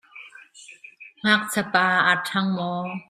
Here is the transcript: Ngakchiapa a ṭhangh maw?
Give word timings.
Ngakchiapa 1.23 1.83
a 2.11 2.13
ṭhangh 2.25 2.51
maw? 2.55 2.87